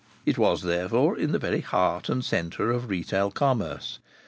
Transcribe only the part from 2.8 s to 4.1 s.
retail commerce.